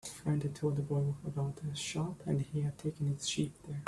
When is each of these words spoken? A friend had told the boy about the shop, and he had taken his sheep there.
A 0.03 0.07
friend 0.07 0.41
had 0.41 0.55
told 0.55 0.77
the 0.77 0.81
boy 0.81 1.13
about 1.23 1.57
the 1.57 1.75
shop, 1.75 2.23
and 2.25 2.41
he 2.41 2.61
had 2.61 2.75
taken 2.79 3.05
his 3.05 3.29
sheep 3.29 3.53
there. 3.67 3.79